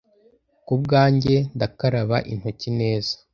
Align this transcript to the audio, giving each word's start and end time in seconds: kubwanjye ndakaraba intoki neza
kubwanjye 0.67 1.35
ndakaraba 1.55 2.17
intoki 2.31 2.69
neza 2.79 3.13